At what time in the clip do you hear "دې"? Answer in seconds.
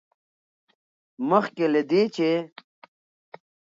1.89-2.01